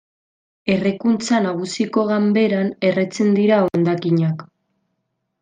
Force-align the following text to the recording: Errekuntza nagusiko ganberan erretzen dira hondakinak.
Errekuntza 0.75 1.41
nagusiko 1.47 2.05
ganberan 2.13 2.73
erretzen 2.91 3.31
dira 3.41 3.61
hondakinak. 3.67 4.43